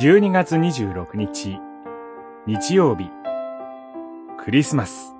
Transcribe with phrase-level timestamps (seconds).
[0.00, 1.58] 12月26日、
[2.46, 3.10] 日曜日、
[4.42, 5.14] クリスマス。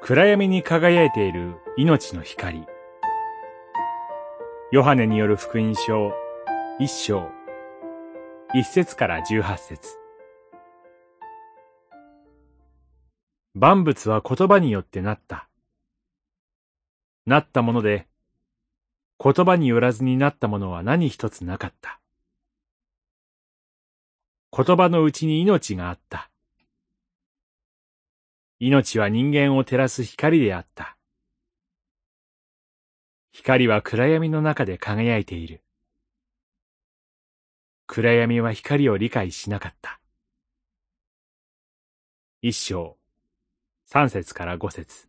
[0.00, 2.64] 暗闇に輝いている命の光。
[4.72, 6.10] ヨハネによる福音書、
[6.80, 7.28] 一章、
[8.54, 9.98] 一節から十八節。
[13.54, 15.50] 万物は言葉によってなった。
[17.26, 18.06] なったもので、
[19.22, 22.00] 言葉によらずになったものは何一つなかった。
[24.56, 26.30] 言葉のうちに命があった。
[28.58, 30.96] 命は人間を照らす光であった。
[33.32, 35.62] 光は暗闇の中で輝いている。
[37.86, 40.00] 暗闇は光を理解しなかった。
[42.40, 42.96] 一章、
[43.84, 45.06] 三節から五節。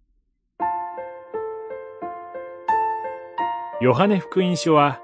[3.79, 4.99] ヨハネ福音書は、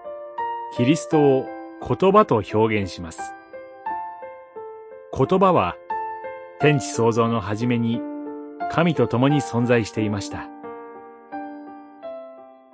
[0.76, 1.46] キリストを
[1.88, 3.22] 言葉と表現します。
[5.16, 5.76] 言葉は、
[6.60, 8.02] 天地創造の初めに、
[8.72, 10.50] 神と共に存在していました。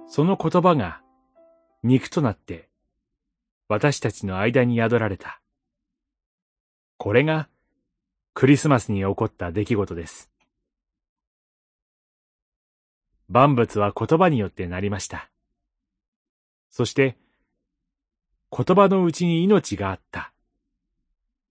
[0.07, 1.01] その言葉が、
[1.83, 2.69] 肉となって、
[3.67, 5.41] 私たちの間に宿られた。
[6.95, 7.49] これが、
[8.33, 10.31] クリスマスに起こった出来事です。
[13.27, 15.29] 万物は言葉によってなりました。
[16.69, 17.17] そして、
[18.49, 20.31] 言葉のうちに命があった。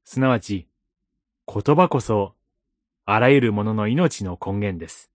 [0.05, 0.68] すなわち、
[1.61, 2.37] 言葉こそ、
[3.05, 5.11] あらゆるものの命の根源です。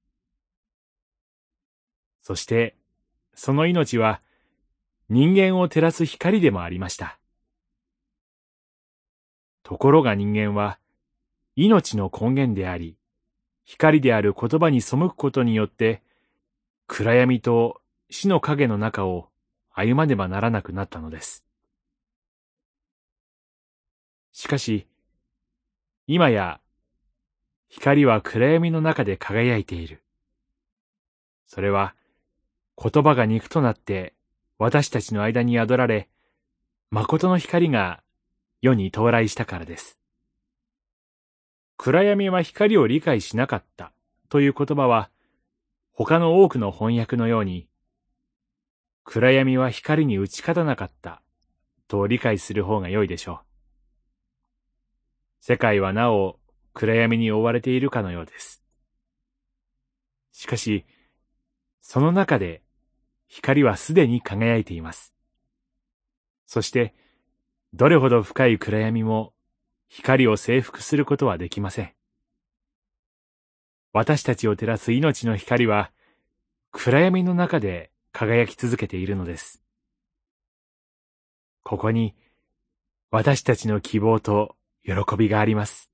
[2.22, 2.76] そして、
[3.34, 4.22] その命は、
[5.08, 7.18] 人間を照らす光でもありました。
[9.64, 10.80] ところが人間は、
[11.56, 12.98] 命の根源であり、
[13.64, 16.02] 光である言葉に背くことによって、
[16.88, 19.30] 暗闇と死の影の中を
[19.72, 21.46] 歩まねばならなくなったのです。
[24.34, 24.88] しかし、
[26.06, 26.60] 今や、
[27.70, 30.04] 光は暗闇の中で輝いている。
[31.48, 31.96] それは、
[32.78, 34.14] 言葉が肉となって
[34.58, 36.10] 私たちの間に宿られ、
[36.90, 38.04] 誠の光が
[38.62, 39.98] 世に到来したからです。
[41.78, 43.94] 暗闇は光を理解しなかった
[44.30, 45.10] という言葉は、
[45.94, 47.68] 他の多くの翻訳のように、
[49.06, 51.22] 暗闇は光に打ち勝たなかった
[51.88, 53.53] と理解する方が良いでしょう。
[55.46, 56.40] 世界はなお
[56.74, 58.64] 暗闇に覆われているかのようです。
[60.32, 60.86] しかし、
[61.82, 62.62] その中で
[63.28, 65.14] 光はすでに輝いています。
[66.46, 66.96] そして、
[67.74, 69.34] どれほど深い暗闇も
[69.90, 71.92] 光を征服することはできません。
[73.92, 75.92] 私たちを照らす命の光は
[76.72, 79.62] 暗闇の中で輝き続けているのです。
[81.64, 82.16] ここに
[83.12, 85.93] 私たちの希望と喜びがあります。